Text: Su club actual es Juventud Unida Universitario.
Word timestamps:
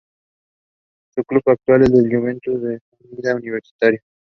Su 1.13 1.23
club 1.23 1.43
actual 1.45 1.83
es 1.83 1.89
Juventud 1.91 2.79
Unida 3.11 3.35
Universitario. 3.35 4.01